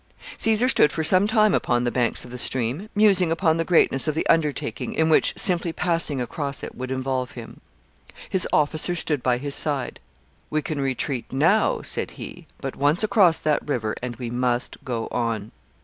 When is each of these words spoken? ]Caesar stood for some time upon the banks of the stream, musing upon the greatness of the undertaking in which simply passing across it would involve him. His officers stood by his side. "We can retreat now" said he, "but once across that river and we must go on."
]Caesar 0.39 0.67
stood 0.67 0.91
for 0.91 1.03
some 1.03 1.27
time 1.27 1.53
upon 1.53 1.83
the 1.83 1.91
banks 1.91 2.25
of 2.25 2.31
the 2.31 2.37
stream, 2.39 2.89
musing 2.95 3.31
upon 3.31 3.57
the 3.57 3.63
greatness 3.63 4.07
of 4.07 4.15
the 4.15 4.25
undertaking 4.25 4.93
in 4.93 5.09
which 5.09 5.31
simply 5.37 5.71
passing 5.71 6.19
across 6.19 6.63
it 6.63 6.73
would 6.73 6.89
involve 6.89 7.33
him. 7.33 7.61
His 8.27 8.47
officers 8.51 8.97
stood 8.97 9.21
by 9.21 9.37
his 9.37 9.53
side. 9.53 9.99
"We 10.49 10.63
can 10.63 10.81
retreat 10.81 11.31
now" 11.31 11.83
said 11.83 12.09
he, 12.17 12.47
"but 12.59 12.75
once 12.75 13.03
across 13.03 13.37
that 13.41 13.61
river 13.69 13.95
and 14.01 14.15
we 14.15 14.31
must 14.31 14.77
go 14.83 15.07
on." 15.11 15.51